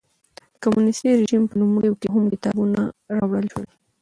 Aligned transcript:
د 0.53 0.55
کمونېستي 0.63 1.09
رژیم 1.19 1.43
په 1.49 1.55
لومړیو 1.61 1.99
کې 2.01 2.07
هم 2.13 2.23
کتابونه 2.33 2.81
راوړل 3.15 3.45
شول. 3.53 3.67